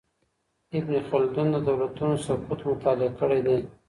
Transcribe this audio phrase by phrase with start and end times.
[0.77, 3.59] ابن خلدون د دولتونو سقوط مطالعه کړی دی.